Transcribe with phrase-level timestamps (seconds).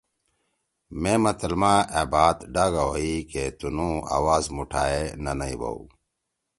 [1.01, 5.77] مے متل ما أ بات ڈاگہ ہوئی کہ تنُو آواز مُوٹھائے نہ نئی بھؤ۔